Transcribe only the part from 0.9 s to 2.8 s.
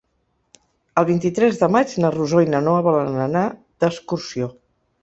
El vint-i-tres de maig na Rosó i na